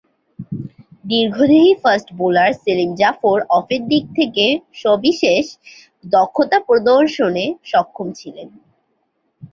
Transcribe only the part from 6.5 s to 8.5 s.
প্রদর্শনে সক্ষম ছিলেন।